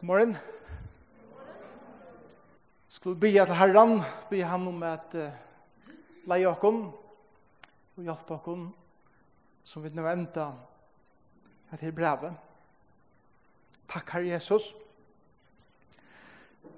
[0.00, 0.36] morgen.
[2.88, 5.30] Skulle be til Herren, be han om at uh,
[6.28, 6.82] leie okken
[7.96, 8.66] og hjelpe okken
[9.64, 10.50] som vi nå enda
[11.72, 12.34] etter brevet.
[13.88, 14.74] Takk, Herre Jesus,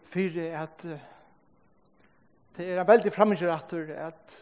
[0.07, 1.09] for at uh,
[2.57, 4.39] det er veldig fremmedgjørater at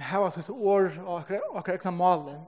[0.00, 2.40] her var et år og akkurat ekna malen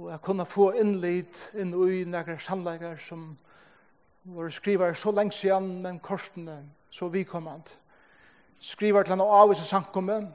[0.00, 3.34] og jeg kunne få innlitt inn i nægre sannleikar som
[4.24, 7.68] var skriver så lengt siden, men korsene så vikommand.
[8.60, 10.28] Skriver til han og avviser samkommet,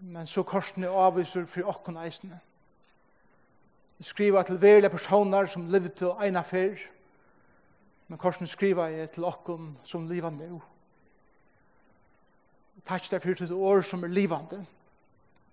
[0.00, 2.40] men så korsene avviser for åkken eisene.
[4.00, 6.80] Skriver til velige personer som levde ena fyr,
[8.08, 10.62] men korsene skriver jeg til åkken som livet nå.
[12.84, 14.64] Takk deg for til år som er livande.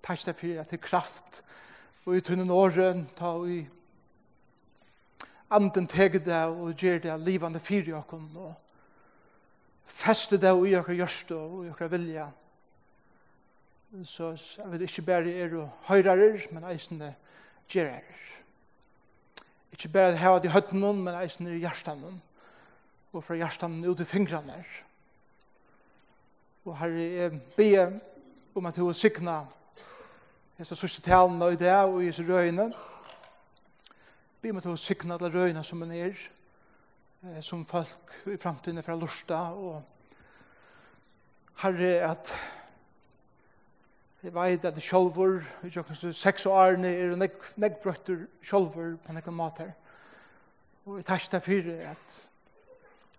[0.03, 1.43] Takk deg for at det er kraft
[2.07, 3.57] og i tunnen åren ta og i
[5.51, 8.53] anden teget deg og gjør deg livande fyrir okken og
[9.91, 12.29] feste deg i okker gjørste og i okker vilja.
[14.07, 17.13] Så jeg vet ikke bare er og høyrarer men eisende
[17.67, 18.03] gjerer
[19.71, 22.21] ikke bare det det i høtten men eisende i hjertan
[23.11, 24.63] og fra hjertan ut i fingrene
[26.65, 27.99] og herre jeg be
[28.55, 29.45] om at hun sikna
[30.57, 32.71] hese sørste talene i det, og i hese røyene.
[34.41, 36.29] Vi må ta og sykne alle røyene som er nere,
[37.23, 39.83] eh, som folk i framtiden er fra Lorsta, og
[41.63, 42.35] herre at
[44.23, 49.13] Jeg vet at det sjolvor, i tjøkken seks og årene, er nek, nekbrøtter sjolvor på
[49.13, 49.69] nekken mat her.
[50.85, 52.15] Og jeg tæs det fyrir at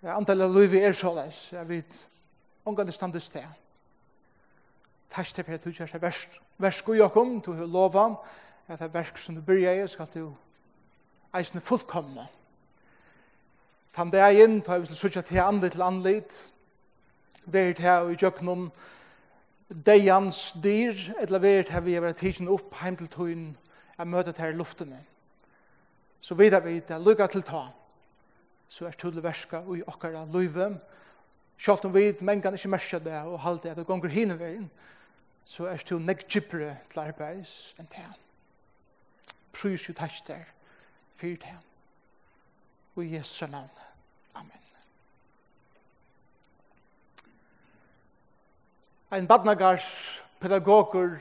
[0.03, 2.09] antallet av livet er så leis, jeg vet,
[2.67, 3.45] omgående standes det.
[5.11, 6.41] Takk til at du gjør det verst.
[6.59, 8.15] Versk og jokum, du har lova
[8.69, 10.35] at det er versk som du byrja i, skal du
[11.35, 12.27] eisne fullkomne.
[13.95, 16.37] Tan det er inn, ta vi skal sutja til andre til anleit,
[17.47, 18.69] verit her og i jøknum,
[19.87, 23.57] deians dyr, eller verit her vi har vært tidsen opp heim til tøyen,
[23.99, 25.01] er møtet her i luftene.
[26.21, 27.65] Så vidar vi det, lukka til ta,
[28.69, 30.75] så er tullet verska og i okkara løyve,
[31.59, 34.69] Sjalt om vi mengan ikke mersker det og halte at det gonger hinne veien,
[35.49, 38.05] så er du nek gypere til arbeids enn det.
[39.57, 40.45] Prøys jo tæs der,
[41.17, 41.57] fyrt det.
[42.97, 43.71] Og i Jesu navn.
[44.35, 44.61] Amen.
[49.11, 51.17] Ein badnagars pedagoger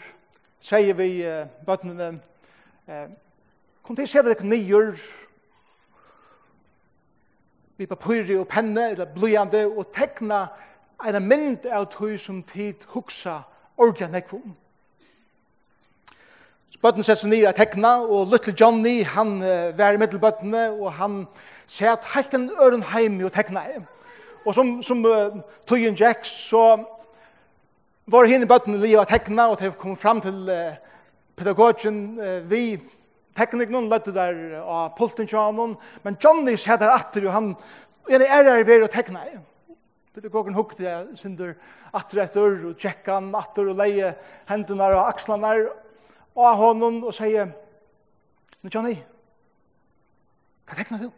[0.59, 2.19] sier vi uh, bøtnene
[2.88, 3.07] uh,
[3.83, 4.91] Kom til å se deg nyer
[7.77, 10.49] vi papyri og penne eller blyande og tekna
[11.07, 13.45] en mynd av tog som tid huksa
[13.77, 14.55] ordentlig nekk om.
[16.69, 20.91] Så bøtten sett seg nye tekna, og Little Johnny, han uh, var i middelbøttene, og
[20.99, 21.23] han
[21.65, 23.88] sett helt en øren heim og tekna heim.
[24.45, 26.83] Og som, som uh, tog en Jack, så
[28.07, 30.77] var henne i bøttene livet tekna, og det kom fram til uh,
[31.35, 32.79] pedagogen uh, vi
[33.38, 35.27] teknik noen løtte der av uh, polten
[36.03, 37.55] men Johnny sett der atter, og han,
[38.05, 39.44] og han er her ved å tekna heim.
[40.17, 41.51] Pedagogen hukte jeg synder
[41.94, 44.07] atter etter, og tjekka han atter og leie
[44.50, 45.51] hendene og akslene
[46.33, 47.51] og av hånden og sier,
[48.63, 48.95] «Nå, Johnny,
[50.66, 51.11] hva tekner du?»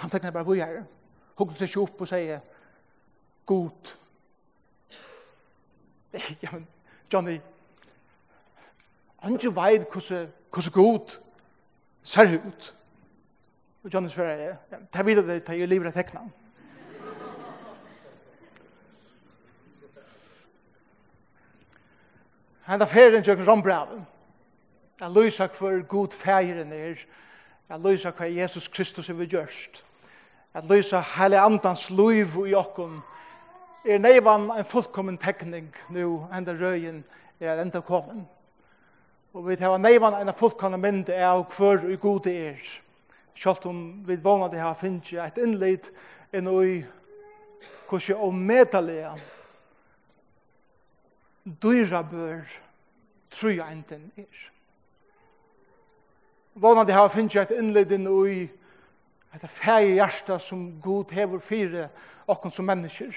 [0.00, 0.86] Han tekner bare hvor jeg er.
[1.36, 2.40] Hukte seg opp og sier,
[3.44, 3.92] «God».
[6.44, 6.64] Ja, men,
[7.12, 7.34] Johnny,
[9.20, 11.18] han ikke veit hvordan god
[12.00, 12.70] ser ut.
[13.82, 16.32] Og Johnny svarer, «Det er videre det, til jeg lever av tekna han.»
[22.66, 24.06] henda ferien gjør rombraven.
[25.00, 27.00] Jeg lyser hver god feiren er.
[27.68, 29.84] Jeg lyser hva Jesus Kristus er vi gjørst.
[30.54, 33.00] Jeg lyser hele andans liv i okken.
[33.84, 37.04] Er neivan en fullkommen tekning nu enda røyen
[37.40, 38.28] er enda kommen.
[39.34, 42.60] Og vi tar neivan en fullkommen mynd av hver og god er.
[43.34, 45.90] Kjalt om vi vana det her finnes jeg et innleid
[46.32, 46.84] enn ui
[47.88, 49.00] hvordan jeg omedelig
[51.62, 52.46] dyra bør
[53.34, 54.50] tru enten er.
[56.54, 58.48] Vånandi har finnst et innledin ui
[59.34, 61.88] et fægi hjarta som god hever fyrir
[62.30, 63.14] okkon som mennesker.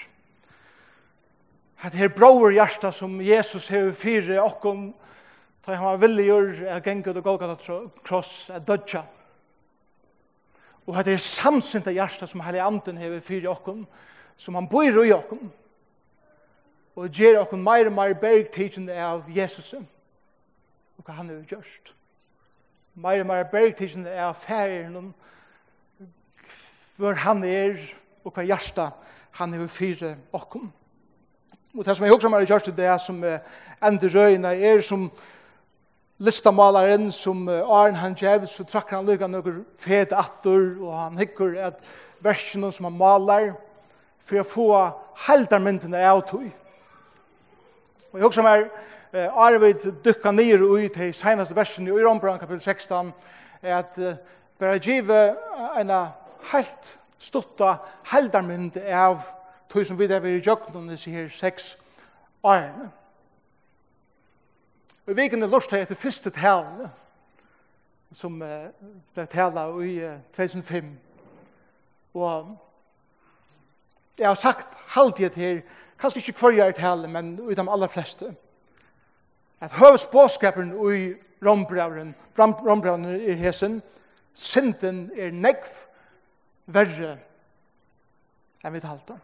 [1.86, 4.94] Et her brauer hjarta som Jesus hever fyrir okkon
[5.64, 9.04] ta han var villigur a gengur og Golgata kross a dødja.
[10.88, 13.86] Og et er samsinta hjarta som heilig anden hever fyrir okkon
[14.38, 15.52] som han bor i okkon
[16.96, 19.86] og gjer okkon meir og meir bergtidjende av Jesusen
[20.98, 21.94] og hva han har gjørst.
[22.98, 25.14] Meir og meir bergtidsen er affæren
[26.98, 27.78] hvor han er
[28.26, 28.90] og hva hjärsta
[29.38, 30.72] han har fire okkom.
[31.78, 35.12] Og det som jeg også har gjort, det er som ender røyene er som
[36.18, 41.54] listamalaren som Arn han djevs så trakker han lykka noen fede atter, og han hikker
[41.68, 41.84] at
[42.26, 43.52] versjonen som han maler,
[44.26, 44.70] for å få
[45.28, 46.48] heldarmyndene av tog.
[48.12, 48.66] Og jeg også har
[49.14, 53.14] eh, Arvid dukka nir ui til senaste versen i Rombran kapitel 16,
[53.62, 54.16] at uh,
[54.60, 55.18] bare give
[55.80, 55.92] en
[56.52, 57.78] helt stutta
[58.12, 59.24] heldarmynd av
[59.70, 61.76] tog som vi der vi i jøkken disse her seks
[62.44, 62.92] årene.
[65.08, 66.88] Og vi kan lort til etter første talen,
[68.12, 68.70] som uh,
[69.16, 70.94] ble tala i uh, 2005.
[72.14, 72.58] Og
[74.20, 75.62] jeg har sagt halvtid her,
[76.00, 78.36] kanskje ikke hver jeg er tale, men utan de aller fleste
[79.60, 81.14] at høvsbåskapen i
[81.46, 83.82] rombravren, rombravren i hesen,
[84.34, 85.70] synden er nekv
[86.68, 87.16] verre
[88.66, 89.18] enn vi talte.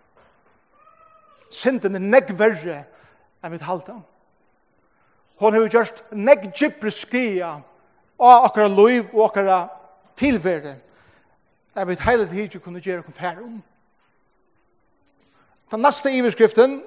[1.54, 2.80] Synden er nekv verre
[3.44, 3.96] enn vi talte.
[5.42, 7.52] Hon har gjort nekv gypre skia
[8.24, 9.60] av akkara loiv og akkara
[10.18, 10.78] tilvere
[11.76, 13.62] enn vi heilig hidju kunne gjøre kom fære om.
[15.74, 16.82] Den neste iverskriften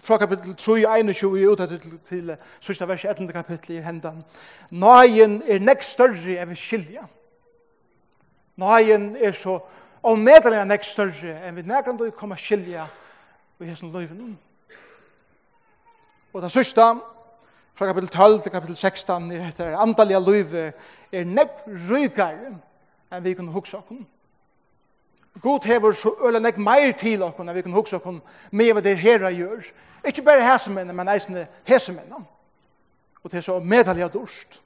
[0.00, 4.22] fra kapittel 3, 21, ut til, til sørste vers 11 kapittel i hendan.
[4.70, 7.04] Nøyen er nekst større enn vi skilja.
[8.60, 9.58] Nøyen er så
[10.02, 12.86] omedelig nekst større enn vi nekkant å kommer skilja
[13.60, 14.38] i hessen løyven.
[16.32, 16.86] Og det sørste,
[17.74, 20.64] fra kapittel 12 til kapittel 16, er etter andalige løyve
[21.12, 22.54] er nekst rykare
[23.10, 24.00] enn vi kunne huksa okkur.
[25.42, 28.18] God hever så øyla nek meir til okkur at vi kan hugsa okkur
[28.50, 29.62] med hva det herra gjør.
[30.06, 32.26] Ikke bare hesemennene, men eisne hesemennene.
[33.22, 34.60] Og det er så medalja dorst.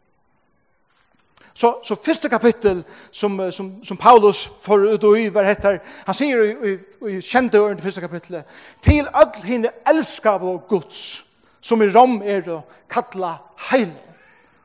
[1.54, 6.14] Så, så første kapittel som, som, som Paulus får ut og i var hettar, han
[6.14, 6.72] sier i, i,
[7.12, 8.44] i kjente øren til første kapittelet,
[8.82, 11.24] til öll henne elskav og gods,
[11.60, 12.58] som i rom er å
[12.90, 13.36] kalla
[13.70, 14.13] heilig.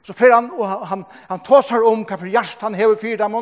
[0.04, 3.20] Så fer han, og han, han, han tåsar om kva for hjert han hever fyrir
[3.20, 3.36] dem.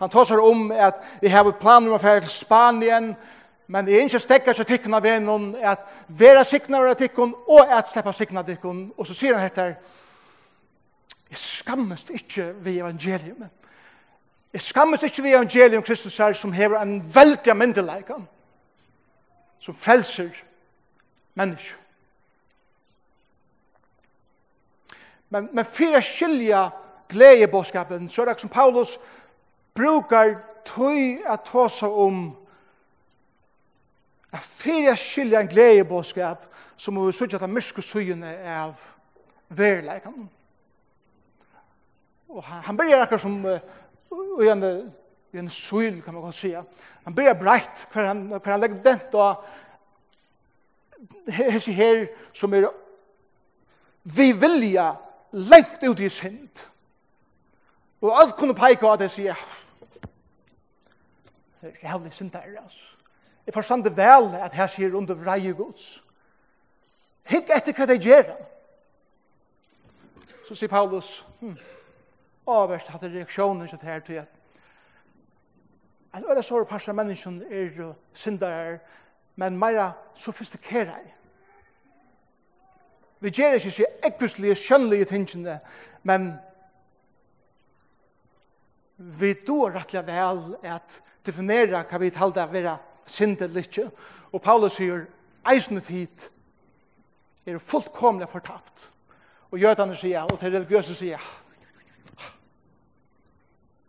[0.00, 3.14] Han tåsar om at vi hever planer om å fære til Spanien,
[3.72, 7.72] men det er ikke stekker seg tikkene av vennen, at vera sikner av tikkene, og
[7.72, 8.90] at sleppa sikner av tikkene.
[8.98, 9.74] Og så sier han etter,
[11.32, 13.48] jeg skammes ikke ved evangelium.
[14.52, 18.10] jeg skammes ikke ved evangelium Kristus her, som hever en veldig myndelæg,
[19.58, 20.28] som frelser
[21.34, 21.81] mennesker.
[25.32, 26.66] Men, men for å skilja
[27.12, 28.98] gledebåskapen, så er det som Paulus
[29.76, 30.34] brukar
[30.68, 32.22] tøy at ta seg om
[34.32, 36.44] at for å skilja en gledebåskap,
[36.76, 38.74] så må vi sørge at det mørske søgjene av
[39.52, 40.28] verleikene.
[42.32, 43.58] Og han, han blir akkurat som uh,
[44.40, 44.64] i en,
[45.32, 46.52] i en søyl, kan man godt si.
[47.04, 49.44] Han blir breit, for han, for han legger den og
[51.32, 52.06] hese her
[52.36, 52.68] som er
[54.02, 54.92] vi vilja
[55.32, 56.68] lengt ut i synd.
[58.00, 59.44] Og alt kunne peika at jeg sier,
[61.62, 62.96] rævlig synd der, altså.
[63.46, 66.04] Jeg forstand det vel at jeg sier under vreie gods.
[67.26, 68.28] Hikk etter hva de gjør.
[70.48, 71.56] Så sier Paulus, hm,
[72.46, 74.30] avverst hadde reaksjonen til her til at
[76.14, 78.78] en øyne sår parst av menneskene er syndere,
[79.36, 81.00] men meira sofistikerer
[83.22, 85.60] Vi gjør ikke så ekvislige, skjønnelige tingene,
[86.02, 86.32] men
[88.96, 92.74] vi dår rettelig vel at definere hva vi talte av vera
[93.06, 93.84] synd eller ikke.
[94.32, 95.04] Og Paulus sier,
[95.46, 96.26] eisende tid
[97.46, 98.88] er fullkomlig fortapt.
[99.52, 101.30] Og jødene sier, og til religiøse sier,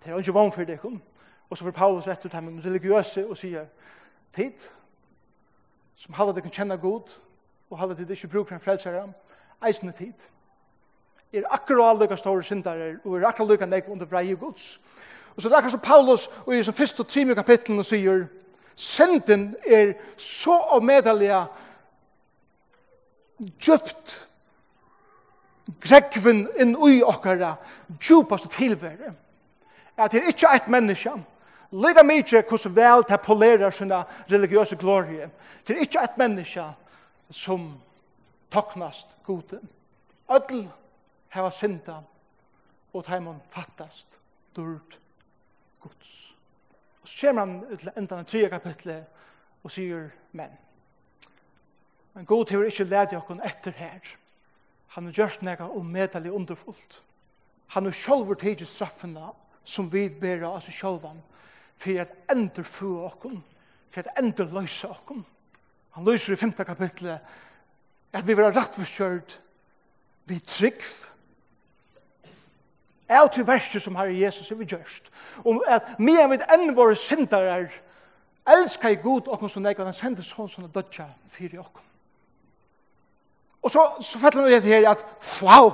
[0.03, 3.65] det er ikke vann for det, og så får Paulus etter dem religiøse og sier,
[4.35, 4.69] tid,
[5.95, 7.13] som hadde kan kjenne god,
[7.73, 9.07] og halda det ikke bruk for en frelsere,
[9.65, 10.13] eisende tid.
[11.33, 14.79] Er akkurat lykka store syndare, og er akkurat lykka nek under vrei gods.
[15.35, 18.27] Og så er akkurat som Paulus, og i som første og tredje kapitlen, og sier,
[18.75, 21.31] synden er så avmedelig
[23.57, 24.13] djupt
[25.81, 27.55] grekven inn ui okkara
[27.89, 29.15] djupast tilvære.
[29.97, 31.17] At det er ikkje eit menneske,
[31.73, 35.29] Lega mykje hvordan vel det polerar sina religiøse glorie.
[35.67, 36.65] Det er ikkje et menneske
[37.33, 37.81] som
[38.51, 39.59] toknast gode.
[40.29, 40.67] Öll
[41.33, 42.01] hava synda
[42.93, 44.19] og taimon fattast
[44.55, 44.99] durt
[45.81, 46.35] Guds.
[47.01, 49.23] Og så kommer han til enda den tredje kapitlet
[49.63, 50.53] og sier men.
[52.13, 53.99] Men god hever ikke lede okkon etter her.
[54.93, 57.01] Han har gjørst nega omedelig underfullt.
[57.73, 59.31] Han har sjolver tidsi straffena
[59.63, 61.21] som vi bera av seg sjolvan
[61.73, 63.39] for at endur få okkon,
[63.89, 65.23] for at endur løysa okkon.
[65.93, 67.19] Han lyser i femte kapitlet
[68.13, 69.39] at vi vil var rettforskjørt
[70.25, 70.81] vi trygg
[73.13, 75.09] av til verste som har Jesus er vi gjørst.
[75.45, 77.67] Og at vi er med enn våre synder er
[78.55, 81.89] elsker i god åkken som jeg han sender sånn som er dødja for i åkken.
[83.63, 85.05] Og så, så fattelig man her at
[85.41, 85.69] wow,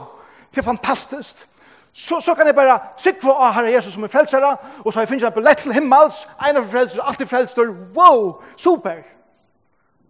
[0.54, 1.48] det er fantastisk.
[1.94, 4.52] Så, så kan jeg bare sikke på av Herre Jesus som er frelsere,
[4.84, 8.44] og så har jeg finnet en billett til himmels, en av frelsere, alltid frelser, wow,
[8.58, 9.00] super.
[9.02, 9.19] Super.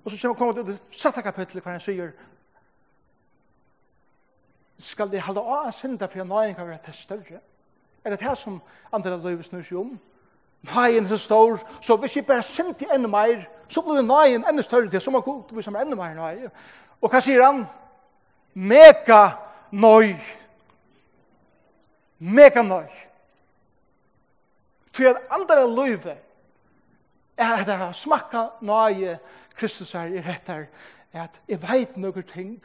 [0.06, 2.12] Og så kommer han til det i satta kapitlet hver han sier
[4.79, 7.41] Skal de halda av synda for at nøyen kan være til større?
[8.03, 8.62] Er det det som
[8.94, 9.98] andre løyve snur seg om?
[10.62, 14.63] Nøyen er så stor, så hvis jeg bare synder enda mer, så blir nøyen enda
[14.63, 16.51] større til, så må god vi som er enda mer nøyen.
[17.01, 17.65] Og hva sier han?
[18.53, 19.29] Mega
[19.72, 20.15] nøy.
[22.20, 22.88] Mega nøy.
[24.94, 26.15] Til at andre løyve
[27.39, 29.17] er jeg har smakka nøye
[29.55, 30.67] Kristus her i rett her,
[31.13, 32.60] at jeg vet noen ting,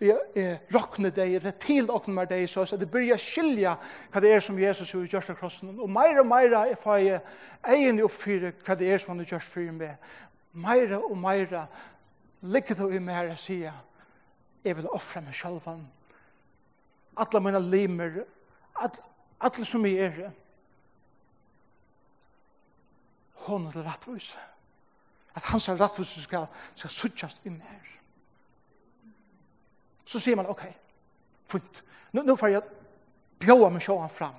[0.00, 3.74] jeg, jeg råkner deg, eller tilåkner deg, så at jeg begynner å skilja
[4.12, 5.72] hva det er som Jesus har gjort av krossen.
[5.80, 7.20] Og meira og meira er får jeg
[7.72, 10.08] egen oppfyre hva det er som han har gjort for meg.
[10.56, 11.64] Meira og meira
[12.44, 13.82] ligger det i meg her og sier,
[14.66, 15.64] jeg vil offre meg selv.
[17.16, 18.20] Alle mine limer,
[18.76, 20.34] alle som jeg er,
[23.44, 24.36] hon til rattvus.
[25.36, 27.92] At hans rattvus skal, skal suttjast i mer.
[30.06, 30.64] Så sier man, ok,
[31.46, 31.82] fint.
[32.12, 32.62] Nu, nu får jeg
[33.42, 34.38] bjåa meg sjåan fram.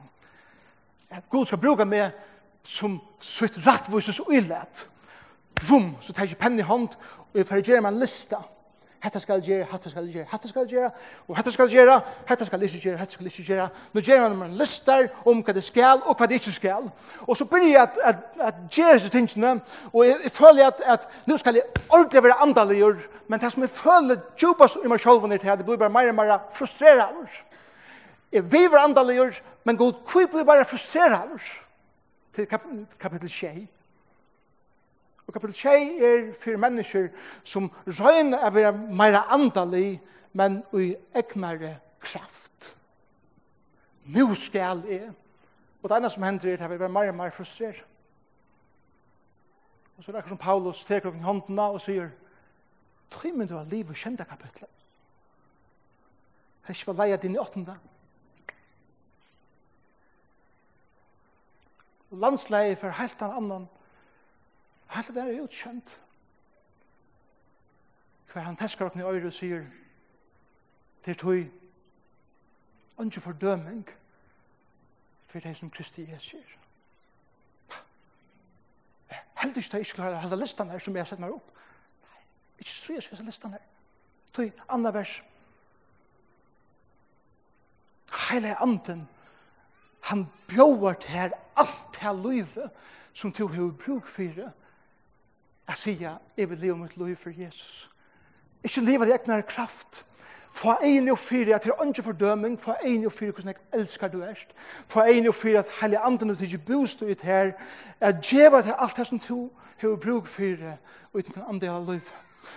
[1.09, 2.15] At Gud skal bruka meg
[2.67, 4.87] som sutt rattvus og illet.
[5.67, 6.95] Vum, så tar jeg penn i hånd
[7.27, 8.39] og jeg får gjøre meg en lista.
[8.39, 8.56] Vum,
[9.03, 10.87] Hetta skal gjera, hetta skal gjera, hetta skal gjera,
[11.27, 13.67] og hetta skal gjera, hetta skal ikkje gjera, hetta skal ikkje gjera.
[13.93, 16.89] Nu gjera man en listar om hva det skal og hva det skal.
[17.27, 19.53] Og så byrja jeg at, at, at gjera seg tingene,
[19.93, 23.67] og jeg, jeg føler at, at nú skal jeg ordentlig være andaligur, men det som
[23.67, 27.21] jeg føler djupast i meg sjolv er til, det blir bare meir og meir frustrerad.
[28.33, 30.65] Jeg vil være andaligur, men god, hvor blir bare?
[32.33, 32.45] Til
[32.99, 33.76] kapittel 6.
[35.27, 35.69] Og kapitel 2
[36.07, 37.09] er for mennesker
[37.43, 39.99] som røyna å være mer andalig,
[40.37, 42.71] men i egnare kraft.
[44.07, 45.11] Nå skal jeg.
[45.81, 47.83] Og det ene som hender er at jeg blir mer og mer frustrert.
[49.97, 52.09] Og så er det akkurat som Paulus teker opp i håndena og sier,
[53.09, 54.69] Tøy men du har liv og kjenda kapitlet.
[56.65, 57.77] Kan ikke bare leie din i åttende?
[62.11, 63.67] Landsleie for helt en annen
[64.89, 66.01] Alt det er utkjent.
[68.33, 69.65] Hver han teskar okken i øyre og sier,
[71.05, 71.43] det er tog,
[72.97, 73.89] ikke fordøming,
[75.27, 76.37] for det som Kristi Jesu
[79.47, 81.51] heldig ikke jeg ikke klarer å holde listan her som jeg har sett meg opp.
[82.03, 82.21] Nei,
[82.61, 83.65] ikke så jeg skal listan her.
[84.35, 85.17] Tøy, andre vers.
[88.27, 89.05] Heile anden,
[90.09, 92.69] han bjóar til her alt her løyve
[93.13, 94.41] som du har brug for
[95.67, 97.89] Jeg sier, jeg vil leve mitt liv for Jesus.
[98.63, 100.05] Ikke leve det egnar kraft.
[100.51, 102.61] Få en og fire at det er ikke fordøming.
[102.61, 104.55] Få en og fire hvordan jeg elsker du erst.
[104.87, 107.51] Få en og fire at hele andre til ikke bostå ut her.
[108.01, 109.49] Jeg djeva til alt det som du
[109.81, 110.57] har bruk for
[111.13, 112.11] og uten kan andre av liv.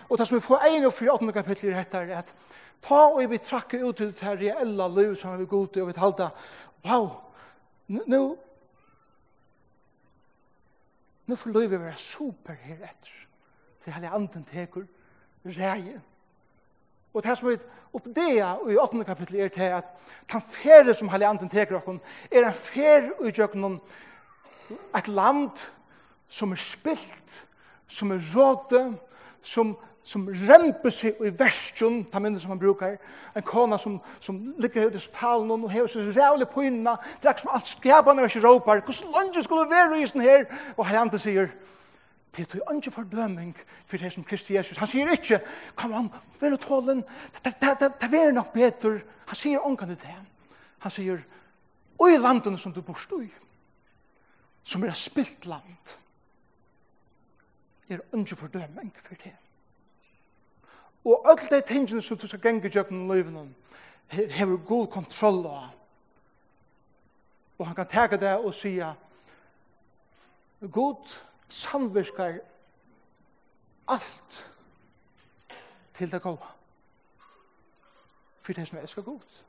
[0.08, 2.34] Og det som vi får en og fire åttende kapittel i dette er at
[2.82, 5.88] ta og vi trakker ut til det her reelle liv som vi går ut og
[5.88, 6.30] vi talte.
[6.84, 7.10] Wow,
[7.88, 8.36] nu
[11.26, 13.26] Nå får lov å være super her etter.
[13.80, 14.86] Til hele anden teker
[15.44, 16.00] reie.
[17.14, 17.56] Og det som vi
[17.92, 19.04] oppdea i 8.
[19.04, 19.88] kapittel er til at
[20.32, 22.00] den ferie som hele anden teker okken
[22.30, 23.80] er en ferie i jøkken
[24.96, 25.64] et land
[26.28, 27.46] som er spilt,
[27.88, 28.84] som er råte,
[29.42, 32.96] som som remper seg i versen, ta minne som han brukar,
[33.36, 37.42] en kona som, som ligger ut i spalen og hever seg rævlig på inna, drekk
[37.42, 40.46] som alt skapane vers i råpar, hvordan lønge skulle være i sånn her?
[40.76, 41.52] Og herrante sier,
[42.36, 43.52] det er ikke fordøming
[43.86, 44.78] for det som Kristi Jesus.
[44.78, 45.40] Han sier ikke,
[45.74, 47.02] kom an, vil du tålen,
[47.44, 50.16] det er nok bedre, Han sier ångan det.
[50.78, 51.20] Han sier,
[51.98, 53.28] og i landene som du bor i,
[54.64, 55.94] som er spilt land,
[57.88, 59.34] er ikke fordøming for det.
[61.04, 63.54] Og alle de tingene som du skal gjenge i jøkken i livet,
[64.10, 65.68] hever god kontroll av.
[67.58, 68.92] Og han kan tega det og sija,
[70.72, 71.12] god
[71.48, 72.38] samvirkar
[73.88, 74.56] alt
[75.94, 76.46] til det gode.
[78.40, 79.42] For det som er elskar god.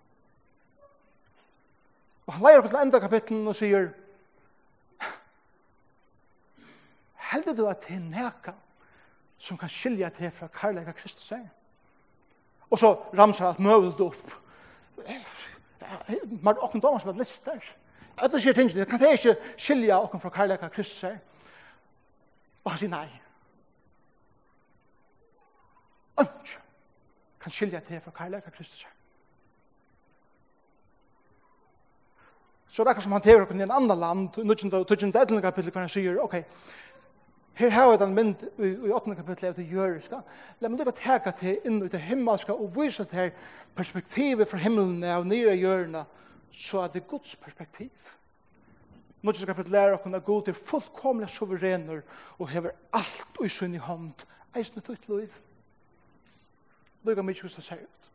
[2.26, 3.92] Og han leier opp til enda kapitlen og sier,
[7.32, 8.54] Heldig du at det er nekka
[9.42, 11.46] som kan skilja til fra karlæga Kristus er.
[12.70, 14.32] Og så ramser alt møvelt opp.
[16.42, 17.58] Man er åkken damer som er lister.
[18.18, 21.18] Alle sier tingene, kan det ikke skilja åkken fra karlæga Kristus er?
[22.64, 23.08] Og han sier nei.
[26.22, 26.60] Ønsk
[27.42, 28.98] kan skilja til fra karlæga Kristus er.
[32.70, 34.74] Så det er akkur som han tever okken i en annan land, i 19.
[34.74, 35.42] og 20.
[35.42, 36.36] kapitel, hvor han sier, ok,
[37.54, 39.16] Her har vi den mynd i, i 8.
[39.16, 40.22] kapitlet av det jøriska.
[40.62, 43.34] La meg lukka teka til inn i det himmelska og vise til
[43.76, 46.06] perspektivet fra himmelen av nye jørna
[46.52, 47.92] så er det Guds perspektiv.
[49.22, 52.02] Nå skal vi lære oss at Gud er fullkomlig suverener
[52.40, 55.34] og hever alt i sin i hånd eisen ut liv.
[57.04, 58.10] Lukka mykje hos det ser ut.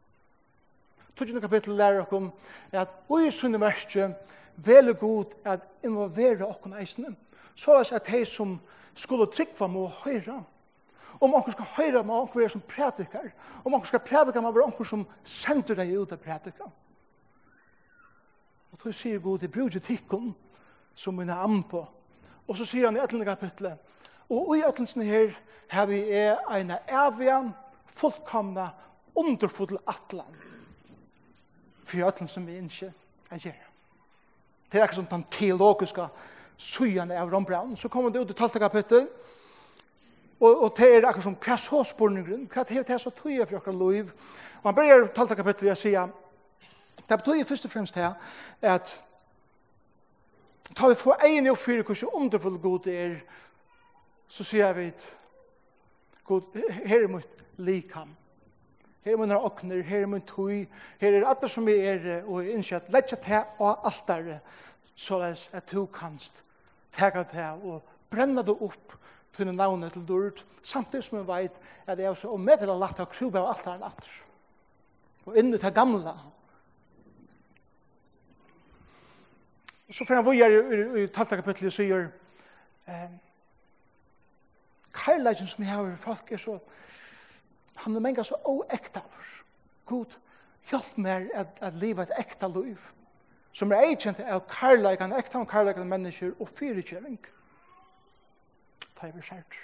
[1.17, 2.33] Tudjende kapitel lærer oss
[2.73, 4.15] at i sin verste
[4.57, 7.17] veler Gud at involvere oss eisen
[7.55, 8.61] så er det at de som
[8.97, 10.41] skulle tryggva må høyra.
[11.21, 13.31] Om onkur skal høyra må onkur er som prædikar.
[13.65, 16.73] Om onkur skal prædikar må være onkur som sender deg ut av prædikar.
[18.73, 20.35] Og då sier god, det bruker tikkun
[20.95, 21.87] som min am på.
[22.49, 23.79] Og så sier han i etlende kapitlet,
[24.29, 25.33] og i etlensen her
[25.69, 27.55] har vi er eina evian,
[27.87, 28.69] fullkomna,
[29.15, 30.37] underfull atlan.
[31.85, 32.93] For i som vi innskje,
[33.31, 33.71] er gjerra.
[34.73, 36.09] Det er ikke sånn den teologiske
[36.57, 39.07] søgjene av Rombrand, så kommer det ut i talte kapittel,
[40.41, 43.57] og, og det er akkurat som hva så spørningen, hva det er så tøye for
[43.57, 44.11] akkurat liv.
[44.61, 45.95] Og han begynner talte kapittel ved å si,
[47.07, 48.11] det betyr først og fremst det,
[48.63, 48.93] at
[50.77, 53.17] ta vi få egen og fyrir hvordan underfull god det er,
[54.29, 54.91] så sier vi,
[56.27, 58.11] god, her er mitt likam,
[59.07, 60.67] her er mine åkner, her er min tøy,
[61.01, 64.09] her er alt som jeg er, og jeg innskjer at lett seg til av alt
[64.09, 64.33] der,
[64.97, 66.43] så at du kanst
[66.97, 68.97] tega det og brenna det opp
[69.37, 73.11] tunne navnet til dørt, samtidig som jeg vet at det er så omedelig lagt av
[73.13, 74.09] kruba av alt altaren natt.
[75.27, 76.15] Og inn ut det gamla.
[79.91, 82.09] Så fyrir han vujer i i talta kapitlet og sier
[82.89, 83.11] eh,
[84.97, 86.59] Karlægen som jeg har folk er så
[87.77, 89.03] han er menga så oekta
[89.87, 90.17] God,
[90.71, 92.81] hjelp meg at, at livet et ekta liv
[93.57, 97.17] som er eikjent av karlægan, ekta av karlægan mennesker og fyrirkjering.
[98.99, 99.57] Ta i vi skjert.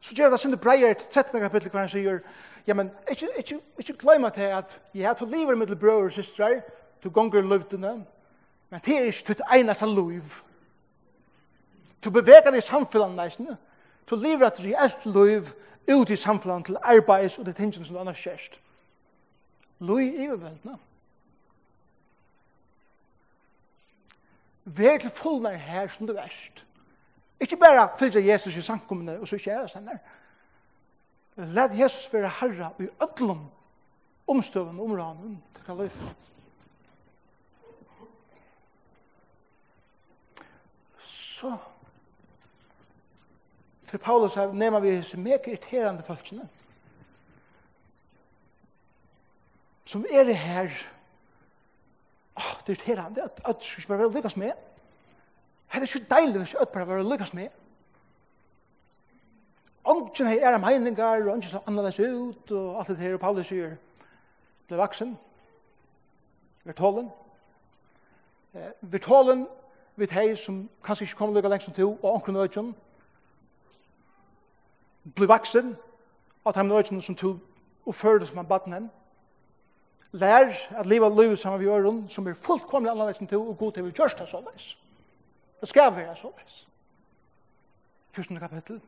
[0.00, 1.40] Så gjør det sinne breier til 13.
[1.40, 2.20] kapittel hver han sier,
[2.66, 6.60] ja, men ikke, ikke, ikke glem at jeg har du livet med brøver og systre,
[7.02, 8.04] du gonger løvdene,
[8.70, 10.38] men det er ikke ditt eneste løv.
[12.04, 13.56] Du beveger det i samfunnet nesten,
[14.10, 15.50] du lever et reelt løv
[15.90, 18.60] ut i samfunnet til arbeids og det tingene som du annars kjørst.
[19.80, 20.78] Løy i overveldene.
[20.78, 20.93] Ja.
[24.64, 26.64] Vær til fullnær her som du erst.
[27.40, 29.98] Ikke bare fylgja Jesus i sankumene og så ikke seg henne.
[31.54, 33.44] Lad Jesus være herra i ødlom
[34.26, 36.14] omstøvende områden til kan løyfe.
[40.98, 41.56] Så
[43.84, 46.48] for Paulus har nema vi så mye irriterende folkene
[49.84, 50.70] som er det her
[52.36, 54.52] åh, det er irriterende at ødt skal ikke bare være lykkes med.
[55.72, 57.48] Det er ikke deilig hvis ødt bare være lykkes med.
[59.84, 63.46] Ongen her er meningar, og ongen slår annerledes ut, og alt det her, og Paulus
[63.46, 63.76] sier,
[64.68, 65.18] ble vaksen,
[66.64, 67.10] virtålen,
[68.54, 69.46] eh, tålen,
[69.96, 72.74] vi hei som kanskje ikke kommer lukka lengst som to, og ongen økken,
[75.14, 75.76] ble vaksen,
[76.46, 77.38] at han økken som tog,
[77.86, 78.90] og fører som han baden henne,
[80.14, 83.72] lær at leva livet saman vi gjør som er fullkomlig annerledes enn til og god
[83.72, 84.76] til vi gjørst det såleis.
[85.60, 86.66] Det skal være såleis.
[88.10, 88.80] Fyrstende kapittel.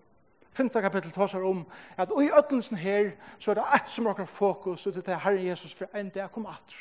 [0.52, 1.64] Femte kapittel tar seg om
[1.96, 5.46] at i ødelsen her så er det et som råkker fokus ut til det Herren
[5.46, 6.76] Jesus for en dag kom at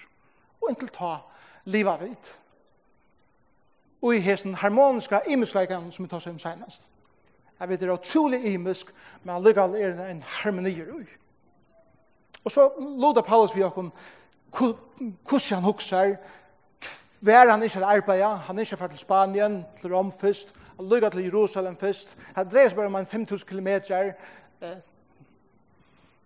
[0.61, 1.17] Og inntil ta
[1.65, 2.39] livet vidt.
[4.01, 6.89] Og i hesten harmoniska imensleikene som vi tar seg om senest.
[7.59, 11.05] Jeg vet det er utrolig imisk, men allikevel er det en harmonier ui.
[12.43, 13.91] Og så loda Paulus vi okkom
[14.57, 16.15] hvordan han hukser,
[17.19, 21.23] hver han ikke arbeider, han ikke fra til Spanien, til Rom først, han lykker til
[21.23, 24.11] Jerusalem først, han dreier seg bare om en 5000 kilometer
[24.61, 24.77] eh,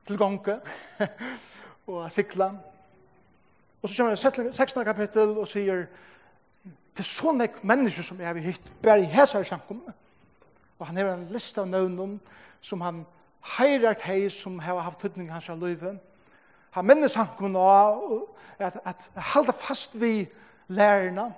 [0.08, 0.60] til Gonke,
[1.88, 2.52] og han sikler.
[3.82, 4.86] Og så kommer han 16.
[4.86, 5.86] kapittel og sier,
[6.65, 9.82] det er sånne mennesker som jeg har hitt, bare i hæsar sjankum.
[10.80, 12.18] Og han har en liste av nøvnum
[12.62, 13.06] som han
[13.58, 16.00] heirar hei som har haft tydning hans av løyven,
[16.75, 20.27] minnes han mennesankun og at, at halda fast vi
[20.67, 21.32] lærerna.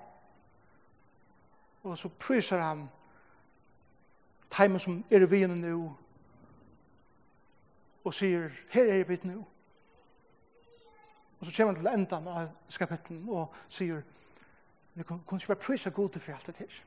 [1.84, 2.90] Og så prysar han
[4.52, 5.96] teimen som er vi henne nu
[8.04, 9.46] og sier, her er vi nu.
[11.40, 14.02] Og så kommer han til endan av skapetlen og sier,
[14.94, 16.82] vi kunne ikke bare prysa gode for alt det her.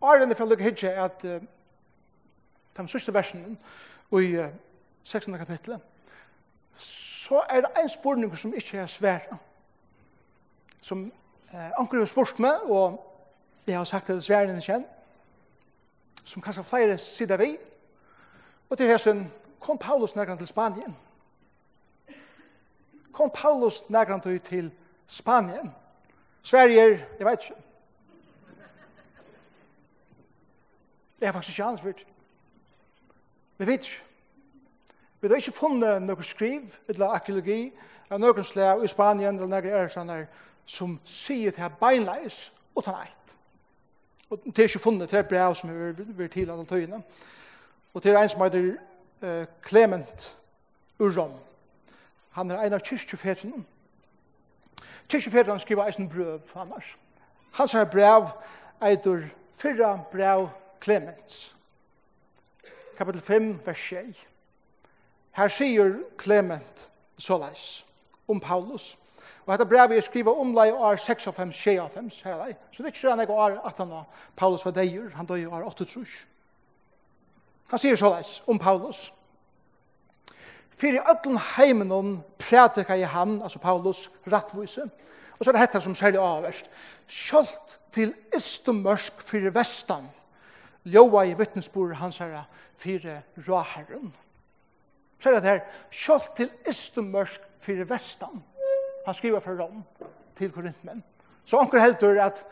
[0.00, 1.42] Arden er fra Lukke Hidje er at uh,
[2.76, 3.58] de sørste versen
[4.12, 4.44] i uh,
[5.02, 5.38] 16.
[5.38, 5.80] kapitlet
[6.78, 9.38] så er det en spurning som ikke er svære.
[10.80, 11.12] Som
[11.52, 13.04] eh, anker har spørst meg, og
[13.66, 14.86] jeg har sagt det svære enn kjenn,
[16.24, 17.56] som kanskje flere sider vi.
[18.70, 19.26] Og til hessen
[19.60, 20.96] kom Paulus nærkant til Spanien.
[23.12, 24.70] Kom Paulus nærkant til
[25.06, 25.74] Spanien.
[26.42, 27.62] Sverige, jeg vet ikke.
[31.20, 32.06] Det er faktisk ikke ansvart.
[33.58, 34.07] Vi vet ikke.
[35.20, 37.72] Vi har ikke funnet noen skriv, eller arkeologi,
[38.10, 40.26] av noen slag i Spanien, eller noen ærestander,
[40.66, 43.34] som sier til her beinleis, og tar eit.
[44.30, 47.02] Og det er ikke funnet, det er brev som er vært til alle tøyene.
[47.94, 48.70] Og det er en som heter
[49.22, 50.36] uh, Clement
[50.98, 51.32] Urom.
[52.30, 53.64] Han er en av kyrkjefetene.
[55.08, 56.96] Kyrkjefetene skriver eisen brøv, annars.
[57.56, 58.28] Hans er brev
[58.84, 59.24] eitur
[59.56, 60.48] fyrra brev
[60.80, 61.56] Clemens.
[62.98, 64.26] Kapitel 5, vers 6.
[65.32, 66.88] Her sier Clement
[67.18, 67.84] såleis
[68.28, 68.96] om Paulus.
[69.46, 72.54] Og dette brevet er skrivet om lei år 6-5-6-5, her lei.
[72.70, 73.94] Så det er ikke sånn jeg år at han
[74.36, 76.18] Paulus var deier, han døy år 8 trus.
[77.72, 79.06] Han sier såleis om Paulus.
[80.78, 84.84] Fyrir öllun heimenon prætika i han, altså Paulus, rattvise.
[85.38, 86.70] Og så er det hette som særlig avverst.
[87.08, 90.10] Kjolt til istumørsk fyrir vestan.
[90.84, 92.44] Ljóa i vittnesbord hans herra
[92.76, 94.12] fyrir råherren.
[94.12, 94.27] Fyrir
[95.18, 98.42] Så er det her, kjølt til Istemørsk fyrir Vestan.
[99.06, 99.82] Han skriver fra Rom
[100.36, 101.04] til Korintmen.
[101.44, 102.44] Så anker heldur at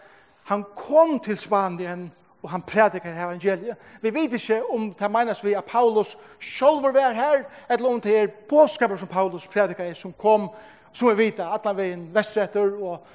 [0.44, 3.76] han kom til Spanien og han prædikar evangeliet.
[4.00, 8.18] Vi vet ikke om det menes vi at Paulus sjolver var her, eller om det
[8.18, 10.50] er påskaper som Paulus prædikar som kom,
[10.92, 13.06] som vi vet, at han var en vestretter og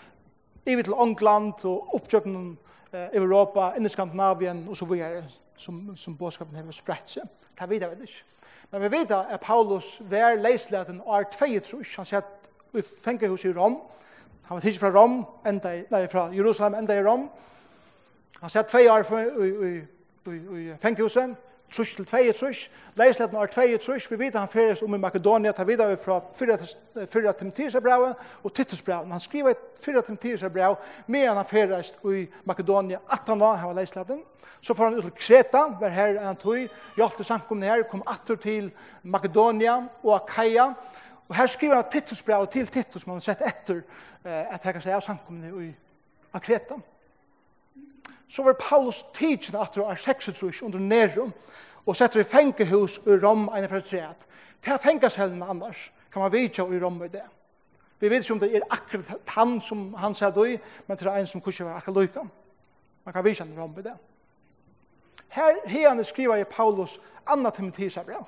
[0.66, 2.58] ivet til England og oppkjøkken
[2.94, 5.24] eh, Europa, inn i Skandinavien og så videre,
[5.58, 7.24] som, som bådskapen har spredt seg.
[7.60, 8.24] Det vet jeg ikke.
[8.72, 11.96] Men vi vet at Paulus var leisleten år 2, trus.
[11.96, 13.78] Han sier at vi fenger hos i Rom.
[14.46, 17.30] Han var tidlig fra Rom, enda i, nei, fra Jerusalem, enda i Rom.
[18.42, 19.06] Han sier at 2 år
[19.44, 19.74] i, i,
[20.32, 21.36] i, i fengehuset
[21.72, 25.52] trus til 2 trus, leisletten er 2 trus, vi vet han feres om i Makedonia,
[25.52, 26.20] ta videre fra
[27.06, 29.12] 4 Timotheus brevet og Titus brevet.
[29.12, 29.54] Han skriver
[29.86, 30.76] 4 Timotheus brev,
[31.08, 34.18] medan han feres i Makedonia, at han var, han var.
[34.62, 38.04] Så får han ut til Kreta, var her en tog, hjalp til samkomne her, kom
[38.08, 38.72] atter til
[39.04, 40.74] Makedonia og Akaia,
[41.32, 43.78] Og her skriver han Titus brev til Titus, som har sett etter
[44.26, 45.70] eh, at jeg kan si av samkomne i
[46.36, 46.76] Akreta
[48.32, 51.34] så var Paulus tidsen at det var 36 under Nerum,
[51.86, 54.28] og setter i fengehus i Rom enn for et at
[54.64, 57.24] Det er fengeshellen annars, kan man vite i Rom i det.
[58.00, 61.18] Vi vet ikke om det er akkurat han som han sier det men det er
[61.18, 62.32] en som kanskje var akkurat lykken.
[63.06, 63.98] Man kan vidtja i Rom i det.
[65.30, 68.26] Her herne skriver i Paulus anna Timotheus brev.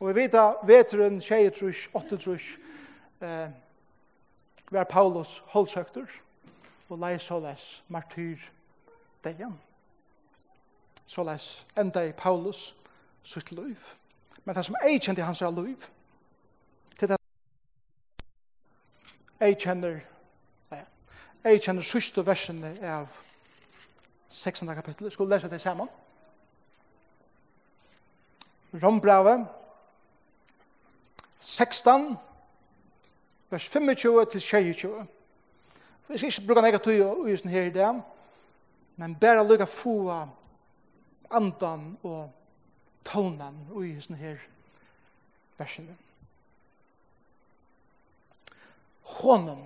[0.00, 2.58] Og vi vet at veteren 23, 38,
[3.20, 3.48] eh,
[4.70, 6.06] var Paulus holdsøkter
[6.88, 8.36] og leisåles, martyr
[9.24, 9.54] dejan.
[11.06, 12.74] Så leis enda i Paulus
[13.22, 13.78] sitt liv.
[14.44, 15.88] Men det som jeg kjente hans er liv,
[16.98, 17.18] til det
[19.40, 20.00] jeg kjenner
[21.44, 23.06] jeg kjenner siste versene av
[24.28, 24.68] 16.
[24.74, 25.10] kapittel.
[25.10, 25.88] Skal du lese det sammen.
[28.82, 29.46] Rombrave
[31.40, 32.16] 16
[33.50, 35.06] vers 25 til 22.
[36.08, 37.88] Vi skal ikke bruke negativ i sånn her i det,
[38.98, 39.94] men bare lukka få
[41.30, 42.30] andan og
[43.06, 44.40] tonen og i sånne her
[45.58, 45.94] versene.
[49.18, 49.62] Hånden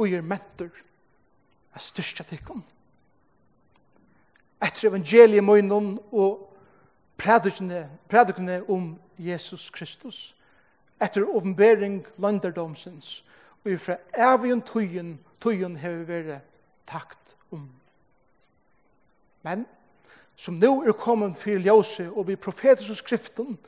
[0.00, 0.82] og gjør mentor
[1.74, 2.64] er styrstja tikkum.
[4.60, 6.48] Etter evangeliet moinon og
[7.20, 10.34] prædikene om Jesus Kristus
[11.00, 13.20] etter åpenbering landerdomsens
[13.64, 16.46] og fra evigen tøyen, tøyen har vært
[16.88, 17.68] takt om.
[19.42, 19.66] Men,
[20.36, 23.58] som nå er kommet for ljøse og vi profetiske skriften,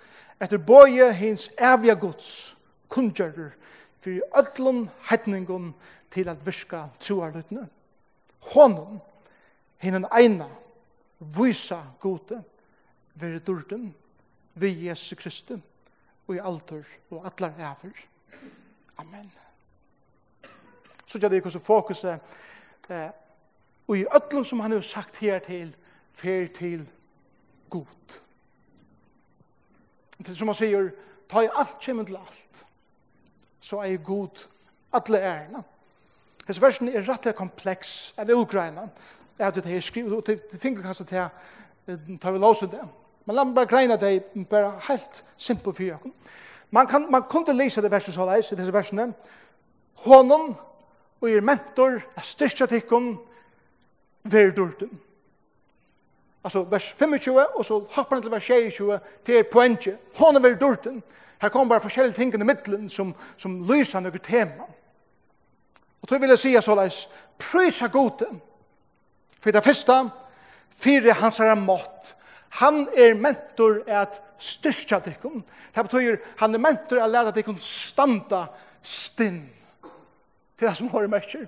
[0.41, 2.31] etter bøye hins evige gods,
[2.89, 3.53] kundgjører,
[4.03, 5.75] for ødlom hetningen
[6.11, 7.69] til at virka troarlytene.
[8.53, 8.99] Hånden,
[9.79, 10.49] hinnen eina,
[11.21, 12.43] vysa gode,
[13.15, 13.93] veri durden,
[14.55, 15.55] vi Jesu Kristi,
[16.27, 17.95] og i alder og atler ever.
[18.99, 19.31] Amen.
[21.13, 22.21] Så gjør det ikke så fokuset
[22.89, 23.11] eh,
[23.89, 25.75] og i ødlen som han har sagt her til
[26.13, 26.89] fer til
[27.71, 28.21] god.
[30.19, 30.89] Det som han sier,
[31.29, 32.65] ta i alt kjemmen til alt,
[33.61, 34.47] så er jeg god
[34.93, 35.63] alle ærene.
[36.47, 38.89] Hes versen er rett og kompleks, er det ugreina,
[39.39, 42.81] er det jeg skriver, og det finner kanskje til ta vi låse det.
[43.27, 46.11] Men la meg bare greina det, bare helt simpel for
[46.71, 49.13] Man, kan, man kunne lese det verset så leis, i disse versene.
[49.95, 50.55] Hånden
[51.23, 53.15] og er mentor, er styrkja tikkun,
[54.25, 54.91] verdurten.
[56.45, 59.99] Altså vers 25, og så hoppar han til vers 26, til er poenget.
[60.19, 61.03] Hon er verdurten.
[61.43, 64.67] Her kommer bare forskjellige ting i middelen som, som lyser noe tema.
[66.03, 67.07] Og så vil jeg si så leis,
[67.39, 68.27] prysa gode,
[69.41, 70.11] For det første,
[70.71, 72.15] fire hans er mått.
[72.49, 75.43] Han er mentor at styrkja tikkun.
[75.75, 78.47] Det betyr, han er mentor at leda tikkun standa
[78.83, 79.62] stinn.
[80.63, 81.47] Det er det som har mørker.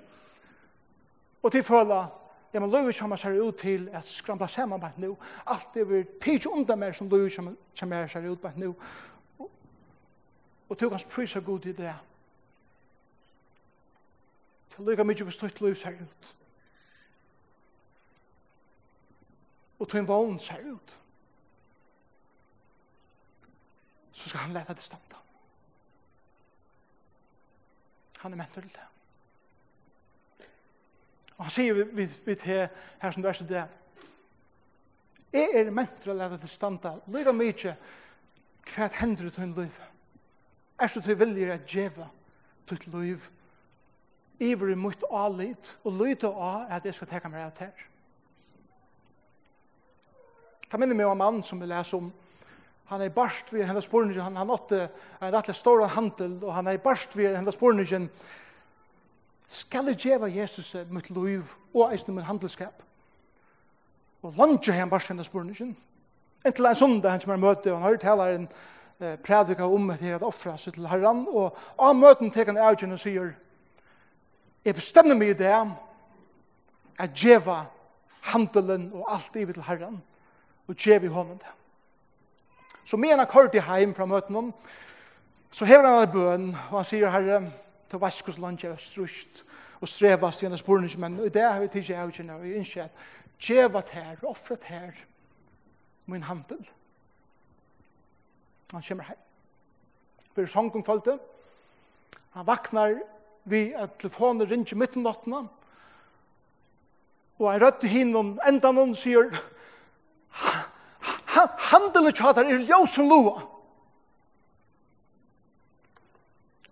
[1.43, 2.05] Og til føla,
[2.53, 5.13] ja, men løyve kommer seg ut til at skramla sammen på nå.
[5.47, 8.73] Alt det vil tids undan mer som løyve kommer seg ut på nå.
[10.69, 11.93] Og til hans prysa god i det.
[14.75, 16.35] Til løyga mykje hvor støtt løyve ser ut.
[19.79, 20.97] Og til en vogn ser ut.
[24.11, 25.23] Så skal han leta det standa.
[28.19, 28.94] Han er mentor til det.
[31.37, 32.67] Og han sier vi, vi, til
[33.01, 33.65] her som verset det,
[35.35, 37.73] jeg er mentor å lete til standa, lyga mykje,
[38.71, 39.79] hva hender til en liv?
[40.79, 42.07] Er så til vilje at djeva
[42.67, 43.25] til et liv,
[44.39, 47.83] iver i mot alit, og lyda av at jeg skal teka meg av ter.
[50.65, 52.09] Det minner meg om en mann som vi leser om,
[52.85, 56.67] han er barst ved hennes borningen, han, han åtte en rettelig stor handel, og han
[56.69, 58.09] er barst ved hennes borningen,
[59.47, 62.83] skal jeg gjøre Jesus mitt liv og eisen min handelskap?
[64.23, 65.77] Og langt jeg han bare finnes spørningen.
[66.45, 68.47] Entil en sondag han som er møte, og han har tala en
[68.99, 72.97] eh, prædika om at det offra seg til herran, og av møten teker han avgjøren
[72.97, 73.33] og sier,
[74.65, 75.53] jeg bestemmer meg i det,
[76.97, 77.65] at djeva
[78.31, 80.01] handelen og alt i til herran,
[80.67, 81.53] og djev i hånden det.
[82.85, 84.53] Så med en har kort i heim fra møten,
[85.51, 87.41] så hever han en bøn, og han sier, herre,
[87.89, 89.43] til vaskus lunge og strust
[89.81, 93.05] og strevast gjennom sporene, men i det har vi tidsi av kjennom, vi innskje at
[93.41, 94.95] djevat her, offret her,
[96.05, 96.61] min handel.
[98.71, 99.19] Han kommer her.
[100.35, 100.71] Vi er sånn.
[102.35, 102.97] Han vaknar
[103.45, 105.35] vi at telefonen ringer midt i natten,
[107.35, 109.29] og han rødde hinn om enda noen sier,
[111.35, 113.43] handelen ikke hatt her er ljøsen loa.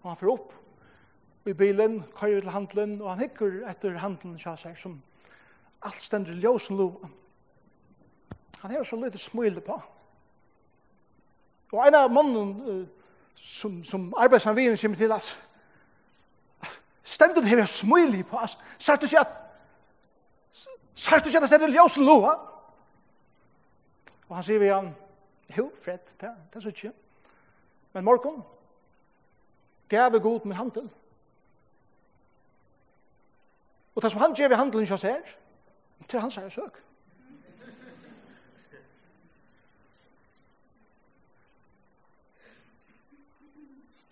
[0.04, 0.54] Og han får opp,
[1.46, 5.02] i bilen, kører til handelen, og han hikker etter handelen, kja seg, som
[5.84, 7.10] alt stender ljósen lova.
[8.62, 9.76] Han har så lite smule på.
[11.74, 12.86] Og en av mannen uh,
[13.36, 15.38] som, som arbeidsavinen kommer til, altså,
[17.04, 19.36] stendet her smule på, oss, sagt du seg at,
[20.96, 22.38] sagt du seg at det stender ljósen lova.
[24.30, 24.94] Og han sier vi han,
[25.58, 26.94] jo, Fred, det, det er så ikke.
[27.94, 28.44] Men morgon,
[29.90, 30.92] gav er god med handelen.
[33.96, 35.22] Og det som han gjør i handelen ikke her,
[36.10, 36.84] til hans her søk.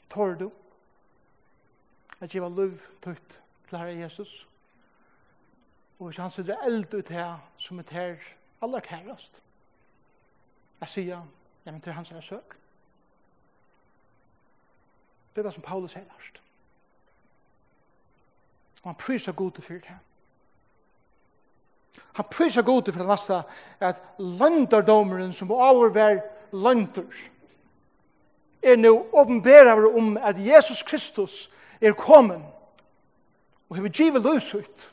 [0.10, 0.52] Tår du
[2.22, 4.48] at jeg var lov tøyt til herre Jesus
[6.00, 8.16] og hvis han sitter eld ut her som er her
[8.62, 9.42] aller kærast
[10.82, 11.26] jeg sier
[11.66, 12.58] ja, men til hans er søk
[15.36, 16.42] det er det som Paulus sier lærst
[18.84, 19.98] Og han priser god til fyrt her.
[22.14, 23.42] Han priser god til for det lasta
[23.80, 26.20] at landardomeren som overvær
[26.52, 27.04] lønder
[28.64, 31.50] er nå åpenberer om at Jesus Kristus
[31.82, 32.42] er kommet
[33.70, 34.92] og har givet løs ut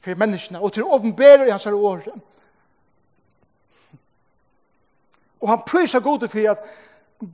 [0.00, 2.14] for menneskene og til åpenberer i hans året.
[5.40, 6.58] Og han priser god for at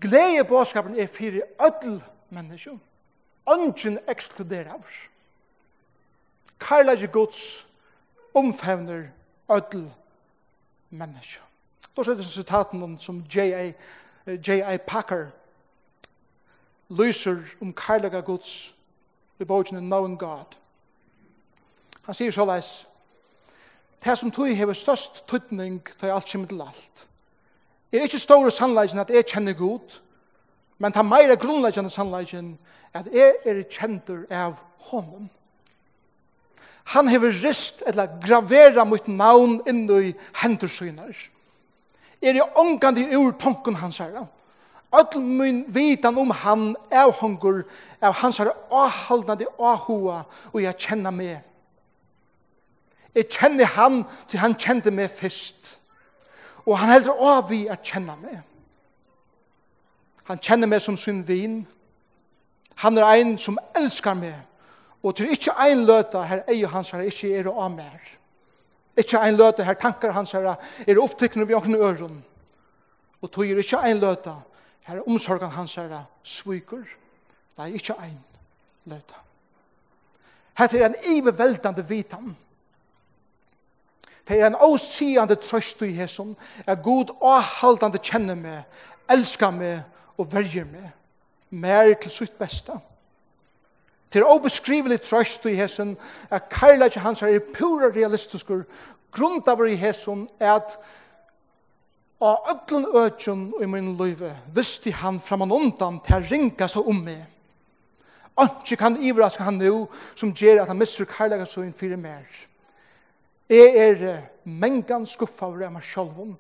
[0.01, 2.79] glede bådskapen er for ødel mennesker.
[3.53, 5.09] Ønsken ekskluderer oss.
[6.61, 7.67] Karlage Guds
[8.35, 9.05] omfevner
[9.51, 9.93] ødel
[10.91, 11.43] menneske.
[11.97, 13.25] Da er det sitaten som
[14.47, 14.77] J.A.
[14.77, 15.27] Packer
[16.89, 18.75] lyser om karlaga Guds
[19.39, 20.57] i bogen Known God.
[22.03, 22.87] Han sier så leis,
[24.05, 27.09] det som tog hever størst tøytning tøy alt kommer til alt.
[27.91, 30.01] Det er ikke store sannleisen at jeg kjenner god,
[30.79, 32.59] men det er mer grunnleggende sannleggen
[32.95, 34.57] at jeg er kjenter av
[34.91, 35.29] honom.
[36.89, 41.13] Han hever rist, eller gravera mot navn inn i hendursynar.
[42.23, 44.25] Er i ongandi ur tonken hans herra.
[44.93, 47.67] Öll min vitan om han er hongur,
[48.01, 50.23] er hans herra ahaldnadi ahua,
[50.53, 51.45] og jeg kjenner meg.
[53.15, 55.75] Jeg kjenner han, til han kjente meg fyrst.
[56.65, 58.41] Og han heldur av vi at kjenne meg.
[60.25, 61.67] Han kjenner meg som sin vin.
[62.81, 64.48] Han er ein som elskar meg.
[65.03, 68.01] Og til ikkje ein løta her ei hans her ikkje er av mer.
[68.99, 70.57] Ikkje ein løta her tankar hans her
[70.87, 72.25] er opptikkene vi åkne øron.
[73.23, 74.35] Og tog er ikkje ein løta
[74.89, 78.25] her omsorgan hans her Det er ikkje ein
[78.85, 79.15] løta.
[80.59, 82.37] Her er en iveveldande vitan.
[84.29, 88.65] Det er en åsiande trøst i hesson, er god avhaldande kjenne meg,
[89.11, 89.81] elskar meg
[90.19, 90.91] og verger meg,
[91.51, 92.73] mer til sitt besta.
[92.73, 92.98] Mer
[94.13, 95.97] Det er obeskrivelig trøst i hessen,
[96.31, 98.63] at karlaki hans er pura realistiskur,
[99.13, 100.79] grundavar i hessen er at
[102.21, 107.05] av öglun ötjun i min løyve, visste han framan undan til å ringa seg om
[107.05, 107.21] meg.
[108.39, 112.27] Anki kan ivraska han nu, som gjer at han missur karlaga søyn fyrir mer.
[113.49, 114.03] Jeg er
[114.45, 116.35] mengan skuffa over meg sjálfum,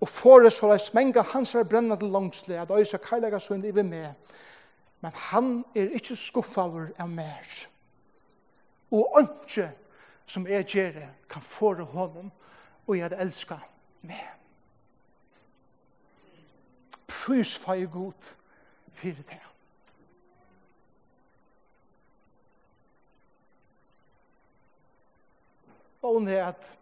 [0.00, 4.12] og fore såleis mengan hans er brennande langsle, at øysa karlaga søyn ivi meg,
[5.00, 7.66] men han er ikke skuffaver av mer.
[8.90, 9.68] Og ønske
[10.26, 12.30] som jeg gjør det, kan fåre honom
[12.86, 13.60] og jeg elsker
[14.06, 14.24] meg.
[17.06, 18.32] Prøys fag god
[18.92, 19.42] for det.
[26.02, 26.78] Og hun er at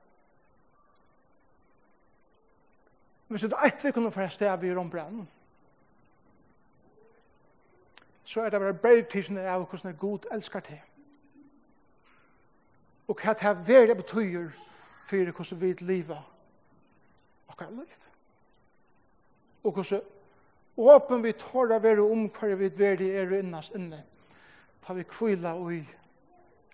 [3.29, 5.25] hvis det er et vi kunne forresten av i rombrennen,
[8.35, 10.81] så er det bare bergtisene av hvordan er god elskar til.
[13.07, 14.49] Og hva det er veldig betyr
[15.07, 16.25] for hvordan vi lever
[17.47, 18.03] og hva er liv.
[19.63, 20.03] Og hvordan
[20.77, 24.03] åpen vi tåra være om hva vi er verre er innast inne.
[24.83, 25.85] Ta vi kvila og i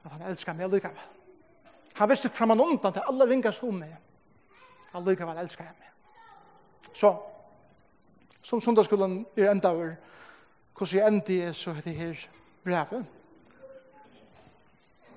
[0.05, 1.09] at han elskar meg likevel.
[2.01, 3.99] Han visste fram og undan til alle ringast om meg.
[4.94, 5.92] Han likevel elskar jeg meg.
[6.92, 7.16] Så,
[8.40, 9.99] som sundagsskolen er enda over,
[10.80, 12.14] Hvordan jeg endte jeg så heter her
[12.64, 13.06] brevet.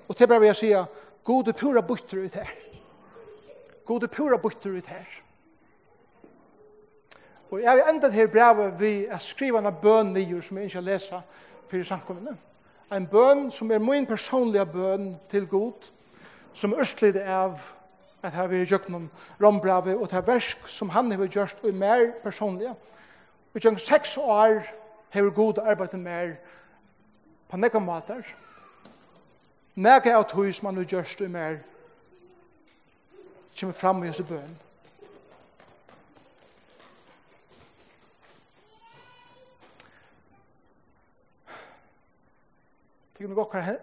[0.08, 0.84] Og til brevet vil jeg sige,
[1.24, 2.46] gode pura butter ut her.
[3.84, 5.04] Gode pura butter ut her.
[7.50, 10.82] Og jeg har endet her brevet ved å skrive en bøn nye som jeg ikke
[10.82, 11.22] har lesa
[11.70, 12.36] for i samkommende.
[12.92, 15.90] En bøn som er min personlige bøn til god,
[16.52, 17.56] som er østlig av
[18.22, 21.74] at jeg vi har gjort noen rombrevet og til versk som han har gjort og
[21.74, 22.76] mer personlige.
[23.54, 24.83] Og jeg seks år
[25.14, 26.36] hever god arbeid mer
[27.48, 28.26] på nekka matar.
[29.74, 31.58] Nekka av tog som han nu gjørst i mer
[33.60, 34.56] kommer fram i hans bøn.
[43.14, 43.76] Tykker vi gokkar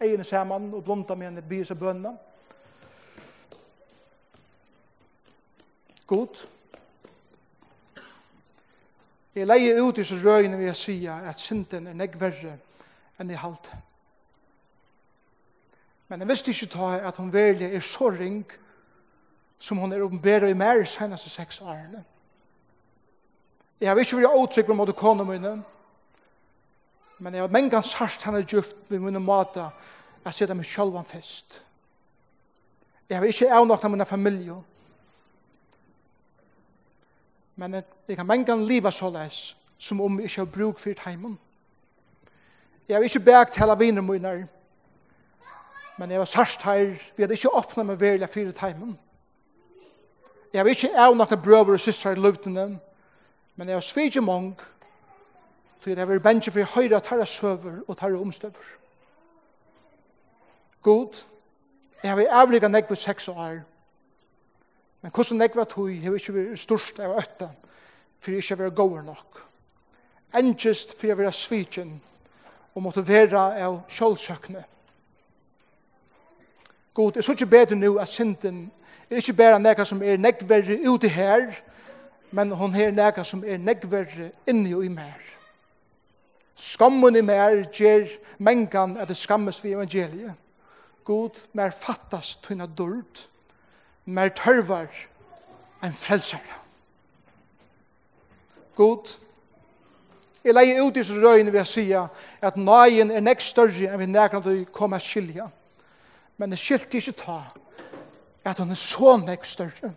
[0.00, 2.16] egene saman og blunda med henne i bønna.
[6.06, 6.26] God.
[6.26, 6.57] God.
[9.38, 12.56] Jeg leier ut i så røyene ved å si at synden er negg verre
[13.20, 13.68] enn i halt.
[16.08, 18.42] Men jeg visste ikke ta at hun velje er så ring
[19.58, 22.02] som hun er åpenbæra i mer seneste seks årene.
[23.80, 25.52] Jeg har ikke vært åtrykk med kona mine,
[27.18, 31.06] men jeg har mengan sarst henne djupt ved mine mata at jeg sitter meg sjølvan
[31.06, 31.60] fest.
[33.08, 34.58] Jeg har ikke avnått av mine familie,
[37.58, 37.74] men
[38.08, 41.38] jeg kan mengan liva så leis, som om jeg ikke har bruk for heimen.
[42.88, 44.48] Jeg har ikke bægt hele viner mine,
[45.98, 48.98] men jeg har sørst her, vi hadde ikke åpnet med verla for heimen.
[50.52, 52.78] Jeg har ikke av noen brøver og søstre i luftene,
[53.56, 54.54] men jeg har svidje mange,
[55.78, 58.70] for jeg har bensje for høyre tarra søver og tarra omstøver.
[60.82, 61.24] God,
[62.02, 63.60] jeg har avligget nekve seks år,
[65.02, 67.50] Men hvordan nekva tog har ikke vært størst av øtta,
[68.18, 69.44] for jeg ikke vært gåver nok.
[70.38, 71.94] Engest for jeg vært svitjen
[72.74, 74.64] og måtte være av kjølsøkne.
[76.94, 78.64] God, jeg så ikke bedre nå at synden
[79.10, 81.46] er ikke bare nekka som er nekverre ute her,
[82.34, 85.22] men hon er nekka som er nekverre inni og i mer.
[86.58, 88.10] Skammen i mer gjer
[88.42, 90.34] mengan at det skammes vi evangeliet.
[91.04, 93.22] God, mer fattast tunna dørd,
[94.08, 94.88] mer tørvar
[95.84, 96.56] en frelsare.
[98.74, 99.18] God,
[100.44, 104.00] jeg leier ut i disse røyene ved å si at nøyen er nekst større enn
[104.00, 105.48] vi nærkant å komme til skilja.
[106.38, 107.40] Men det skilte ikke ta
[108.48, 109.92] at hun er så nekst større.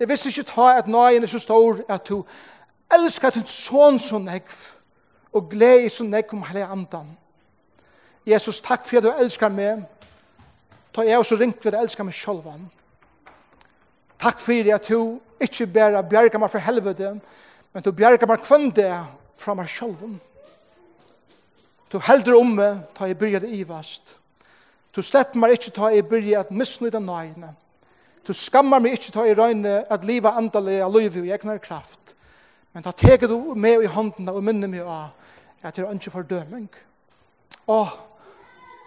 [0.00, 2.24] Jeg visste ikke ta at nøyen er så stor at du
[2.90, 4.74] elsker at hun sånn så nekst
[5.36, 7.14] og glei så nekst om hele andan.
[8.26, 9.84] Jesus, takk for at du elskar meg.
[10.92, 12.66] Ta jeg også ringt for at du elskar meg sjølvan.
[14.20, 17.14] Takk for at du ikke bare bjerger meg for helvete,
[17.72, 18.92] men du bjerger meg kvann det
[19.40, 20.18] fra meg selv.
[21.90, 24.18] Du helder om meg ta jeg byrja det vast.
[24.92, 27.54] Du slett meg ikke ta jeg bryr at misnøyde nøyene.
[28.26, 32.14] Du skammar meg ikke ta jeg røyne at livet andalig av liv og egnar kraft.
[32.74, 35.14] Men ta teget du med i hånden og minne meg av
[35.62, 36.68] at jeg er ikke fordøming.
[37.68, 37.96] Åh,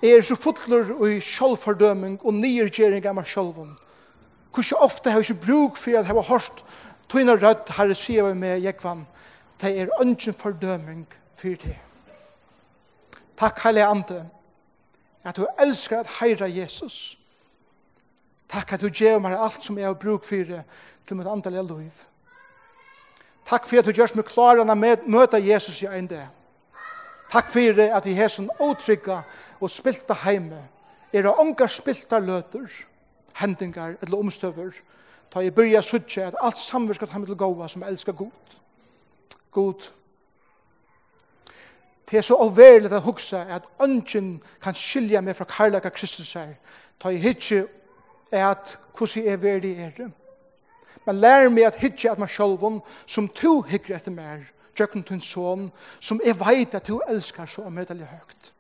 [0.04, 3.80] jeg er så fotler og i sjølvfordøming og nyrgjering av meg sjølvund
[4.54, 6.64] Hvordan ofte har jeg ikke bruk for at jeg har hørt
[7.10, 9.08] tøyne rødt herre sier med Jekvann,
[9.62, 11.78] Det er ønsken fordøming for det.
[13.38, 14.30] Takk, Heilige Ande,
[15.24, 17.18] at du elsker at heira Jesus.
[18.50, 20.64] Takk at du gjør meg alt som jeg har bruk for det
[21.08, 22.04] til mitt andre liv.
[23.46, 24.66] Takk for at du gjør meg klar å
[25.06, 26.28] møte Jesus i en dag.
[27.32, 29.22] Takk for at jeg har sånn åtrykka
[29.60, 30.60] og spilta heime.
[31.14, 32.68] Er det ångar spilta løter.
[32.68, 32.93] Takk
[33.36, 34.72] hendingar eller omstøver,
[35.32, 38.58] ta i byrja suttje at alt samver skal ta med til gåa som elskar god.
[39.52, 39.90] God.
[42.12, 46.54] Det er så overligt at hugsa at ønsken kan skilja meg fra karlaka Kristus her,
[47.00, 47.66] ta i hitje
[48.32, 50.12] at hvordan jeg er verdig er det.
[51.06, 54.46] Men lær meg at hitje at meg sjolvun som to hikker etter meg,
[54.80, 58.54] Jøkken til en son, som jeg vet at du elskar så medelig høyt.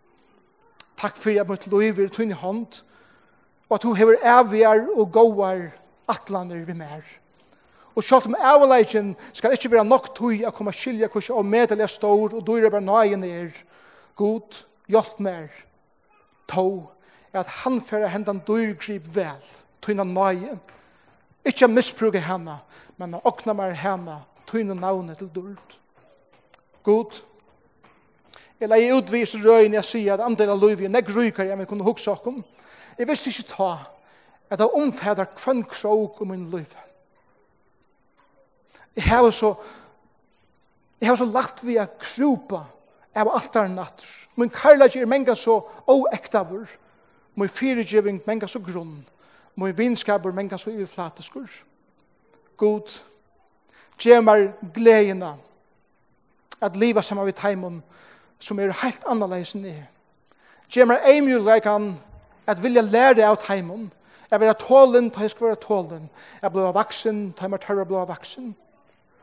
[0.98, 2.84] Takk for at mitt liv er tunn i hånd,
[3.74, 5.62] og at hun hever avgjær og gåar
[6.08, 7.02] atlaner vi mer.
[7.96, 11.88] Og sjalt om avleikjen skal ikkje være nok tøy å komme skilja hos og medelig
[11.90, 13.50] stor og dyre bare nøyen er.
[14.16, 15.50] God, hjelp mer.
[16.48, 16.86] to
[17.34, 19.42] er at han fyrir hendan dyrgrip vel,
[19.82, 20.60] tøyna nøye.
[21.46, 22.60] Ikkje misbruke henne,
[22.98, 25.80] men å åkna mer henne, tøyna navnet til dyrt.
[26.84, 27.24] God,
[28.60, 31.66] jeg leier utvis røyne jeg sier at andre av løyvi er nek rykere jeg, men
[31.66, 32.44] kunne hukse okkom.
[32.98, 33.72] Jeg visste ikke ta
[34.50, 36.76] at jeg omfader kvann krog om min liv.
[38.96, 39.56] Jeg har så
[41.02, 42.62] jeg har så lagt via krupa
[43.16, 44.06] av alt er natt.
[44.36, 46.70] Min karlage er menga så oektavur.
[47.36, 49.06] Min fyrirgiving menga så grunn.
[49.56, 51.50] Min vinskaper menga så uvflateskur.
[52.58, 53.02] God,
[54.00, 55.36] gjemar gleina
[56.62, 57.84] at liva saman vi taimon
[58.40, 59.86] som er heilt annerleis enn jeg.
[60.72, 61.94] Gjemar meg eimjuleikan
[62.48, 63.92] at vilja lære av teimen,
[64.32, 66.10] at være tålen, ta jeg skal være tålen,
[66.42, 68.54] at blå vaksen, ta jeg meg tørre blå vaksen,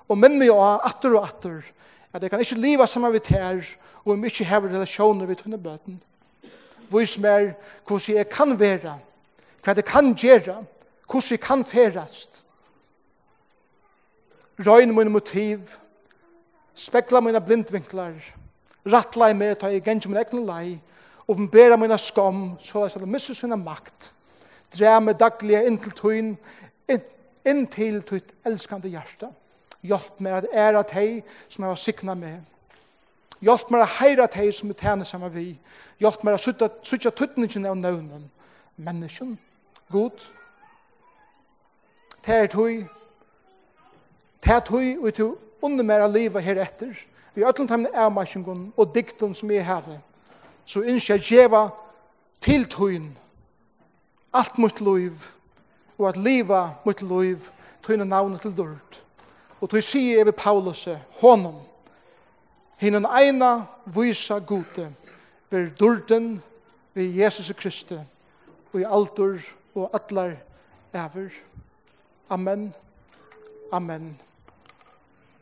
[0.09, 1.65] og minne jo av atter og atter,
[2.13, 3.59] at jeg kan ikke liva saman vidt her,
[4.05, 6.01] og om ikke hever relasjoner vidt tunne bøten.
[6.91, 7.53] Vis mer
[7.87, 8.97] hvordan jeg kan være,
[9.63, 10.57] hva jeg kan gjøre,
[11.07, 12.43] hvordan jeg kan ferast.
[14.67, 15.77] Røyne mine motiv,
[16.75, 18.15] spekla mine blindvinklar,
[18.87, 20.81] rattla i meg, ta i gengjum min egnu lei,
[21.31, 24.13] oppenbæra mina skam, så at han misser sinna makt,
[24.75, 26.35] drev meg daglige inn til tøyen,
[27.47, 29.31] inn til tøyt elskande hjärsta.
[29.83, 32.41] Hjelp meg at æra teg som jeg har sikna med.
[33.41, 35.55] Hjelp meg at heira teg som er tjener sammen vi.
[36.01, 38.27] Hjelp meg at sutja tøytningen av nøvnen,
[38.77, 39.39] menneskjen,
[39.93, 40.27] god.
[42.21, 42.85] Det er tøy,
[44.45, 46.93] det er tøy, og tøy, av livet her etter,
[47.35, 50.01] vi har ødlant hemne avmarsingen og dikten som jeg hever,
[50.71, 51.69] så ønsker jeg djeva
[52.41, 53.11] til tøyen
[54.33, 55.25] alt mot liv
[55.99, 57.49] og at liva mot liv
[57.83, 59.01] tøyne navnet til dørt.
[59.61, 60.87] Og tøy sier jeg ved Paulus
[61.21, 61.59] honom
[62.81, 64.87] hinnen eina vysa gode
[65.51, 66.39] ver dørten
[66.95, 67.99] ved Jesus Kristi
[68.73, 69.43] og i altor
[69.75, 70.37] og atlar
[70.95, 71.31] ever.
[72.31, 72.75] Amen.
[73.73, 74.19] Amen.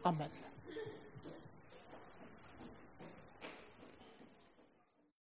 [0.04, 0.47] Amen.